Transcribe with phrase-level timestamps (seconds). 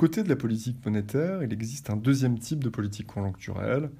[0.00, 3.90] côté de la politique monétaire, il existe un deuxième type de politique conjoncturelle,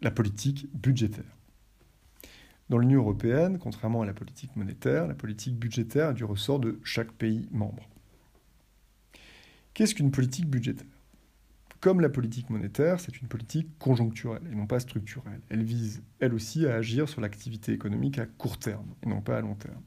[0.00, 1.36] la politique budgétaire.
[2.70, 6.80] Dans l'Union européenne, contrairement à la politique monétaire, la politique budgétaire est du ressort de
[6.84, 7.86] chaque pays membre.
[9.74, 10.86] Qu'est-ce qu'une politique budgétaire?
[11.80, 15.42] Comme la politique monétaire, c'est une politique conjoncturelle et non pas structurelle.
[15.50, 19.36] Elle vise, elle aussi, à agir sur l'activité économique à court terme et non pas
[19.36, 19.82] à long terme.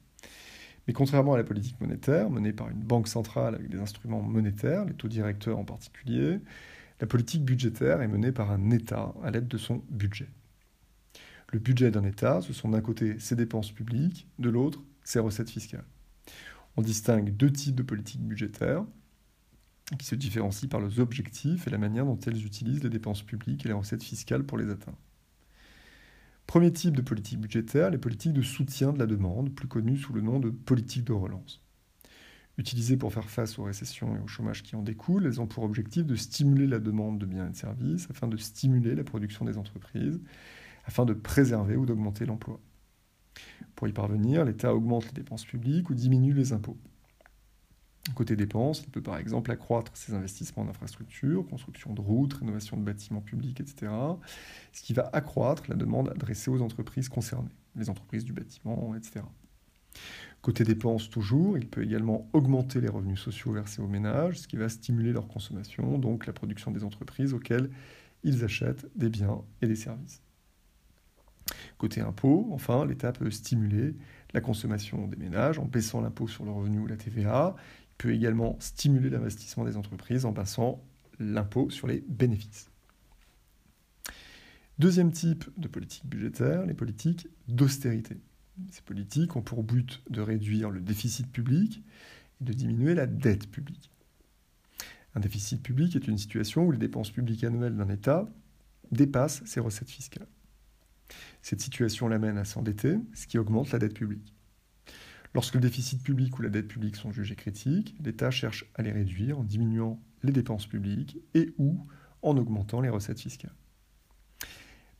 [0.89, 4.85] Mais contrairement à la politique monétaire, menée par une banque centrale avec des instruments monétaires,
[4.85, 6.39] les taux directeurs en particulier,
[6.99, 10.29] la politique budgétaire est menée par un État à l'aide de son budget.
[11.53, 15.51] Le budget d'un État, ce sont d'un côté ses dépenses publiques, de l'autre ses recettes
[15.51, 15.85] fiscales.
[16.75, 18.83] On distingue deux types de politiques budgétaires
[19.99, 23.63] qui se différencient par leurs objectifs et la manière dont elles utilisent les dépenses publiques
[23.63, 24.97] et les recettes fiscales pour les atteindre.
[26.49, 30.13] Premier type de politique budgétaire, les politiques de soutien de la demande, plus connues sous
[30.13, 31.61] le nom de politique de relance.
[32.57, 35.63] Utilisées pour faire face aux récessions et au chômage qui en découlent, elles ont pour
[35.63, 39.45] objectif de stimuler la demande de biens et de services afin de stimuler la production
[39.45, 40.19] des entreprises,
[40.85, 42.59] afin de préserver ou d'augmenter l'emploi.
[43.75, 46.79] Pour y parvenir, l'État augmente les dépenses publiques ou diminue les impôts.
[48.15, 52.77] Côté dépenses, il peut par exemple accroître ses investissements en infrastructures, construction de routes, rénovation
[52.77, 53.91] de bâtiments publics, etc.,
[54.73, 59.21] ce qui va accroître la demande adressée aux entreprises concernées, les entreprises du bâtiment, etc.
[60.41, 64.55] Côté dépenses, toujours, il peut également augmenter les revenus sociaux versés aux ménages, ce qui
[64.55, 67.69] va stimuler leur consommation, donc la production des entreprises auxquelles
[68.23, 70.21] ils achètent des biens et des services.
[71.77, 73.95] Côté impôts, enfin, l'État peut stimuler
[74.33, 77.55] la consommation des ménages en baissant l'impôt sur le revenu ou la TVA
[77.97, 80.83] peut également stimuler l'investissement des entreprises en passant
[81.19, 82.69] l'impôt sur les bénéfices.
[84.77, 88.15] Deuxième type de politique budgétaire, les politiques d'austérité.
[88.71, 91.83] Ces politiques ont pour but de réduire le déficit public
[92.39, 93.91] et de diminuer la dette publique.
[95.15, 98.29] Un déficit public est une situation où les dépenses publiques annuelles d'un État
[98.91, 100.27] dépassent ses recettes fiscales.
[101.41, 104.33] Cette situation l'amène à s'endetter, ce qui augmente la dette publique.
[105.33, 108.91] Lorsque le déficit public ou la dette publique sont jugés critiques, l'État cherche à les
[108.91, 111.85] réduire en diminuant les dépenses publiques et ou
[112.21, 113.53] en augmentant les recettes fiscales.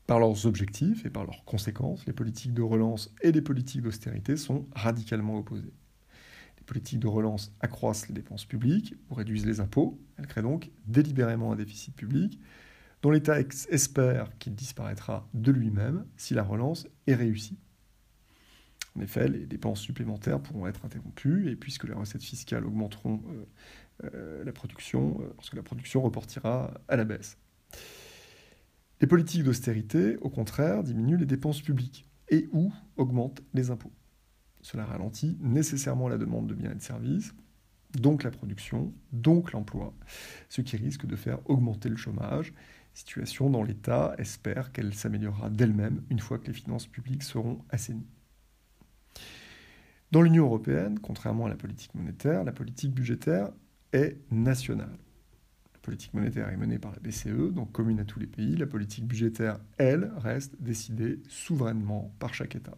[0.06, 4.38] Par leurs objectifs et par leurs conséquences, les politiques de relance et les politiques d'austérité
[4.38, 5.74] sont radicalement opposées.
[6.58, 10.00] Les politiques de relance accroissent les dépenses publiques ou réduisent les impôts.
[10.18, 12.40] Elles créent donc délibérément un déficit public
[13.02, 17.58] dont l'État espère qu'il disparaîtra de lui-même si la relance est réussie.
[18.98, 23.46] En effet, les dépenses supplémentaires pourront être interrompues et puisque les recettes fiscales augmenteront euh,
[24.14, 27.38] euh, la production, euh, parce que la production reportira à la baisse.
[29.00, 33.94] Les politiques d'austérité, au contraire, diminuent les dépenses publiques et ou augmentent les impôts.
[34.62, 37.34] Cela ralentit nécessairement la demande de biens et de services,
[37.98, 39.94] donc la production, donc l'emploi,
[40.50, 42.54] ce qui risque de faire augmenter le chômage,
[43.00, 48.08] situation dont l'État espère qu'elle s'améliorera d'elle-même une fois que les finances publiques seront assainies.
[50.12, 53.52] Dans l'Union européenne, contrairement à la politique monétaire, la politique budgétaire
[53.94, 54.98] est nationale.
[55.74, 58.58] La politique monétaire est menée par la BCE, donc commune à tous les pays.
[58.58, 62.76] La politique budgétaire, elle, reste décidée souverainement par chaque État.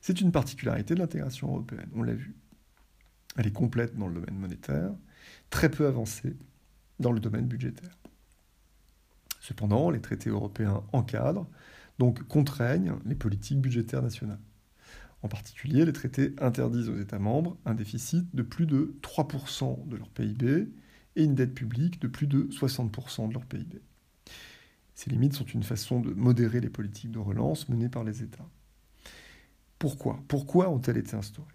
[0.00, 2.36] C'est une particularité de l'intégration européenne, on l'a vu.
[3.36, 4.92] Elle est complète dans le domaine monétaire,
[5.50, 6.36] très peu avancée
[7.00, 7.98] dans le domaine budgétaire.
[9.42, 11.48] Cependant, les traités européens encadrent,
[11.98, 14.38] donc contraignent les politiques budgétaires nationales.
[15.22, 19.96] En particulier, les traités interdisent aux États membres un déficit de plus de 3% de
[19.96, 20.68] leur PIB
[21.16, 23.82] et une dette publique de plus de 60% de leur PIB.
[24.94, 28.48] Ces limites sont une façon de modérer les politiques de relance menées par les États.
[29.80, 30.22] Pourquoi?
[30.28, 31.48] Pourquoi ont-elles été instaurées?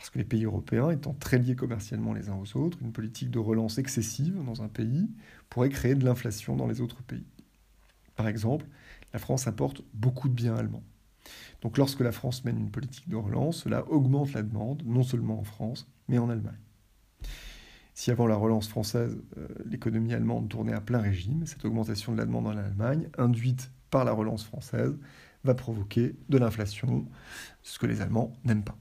[0.00, 3.30] Parce que les pays européens, étant très liés commercialement les uns aux autres, une politique
[3.30, 5.10] de relance excessive dans un pays
[5.50, 7.26] pourrait créer de l'inflation dans les autres pays.
[8.16, 8.64] Par exemple,
[9.12, 10.82] la France importe beaucoup de biens allemands.
[11.60, 15.38] Donc lorsque la France mène une politique de relance, cela augmente la demande, non seulement
[15.38, 16.56] en France, mais en Allemagne.
[17.92, 22.16] Si avant la relance française, euh, l'économie allemande tournait à plein régime, cette augmentation de
[22.16, 24.96] la demande en Allemagne, induite par la relance française,
[25.44, 27.06] va provoquer de l'inflation,
[27.62, 28.78] ce que les Allemands n'aiment pas.